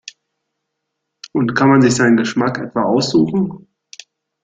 [1.31, 3.67] Und kann man sich seinen Geschmack etwa aussuchen?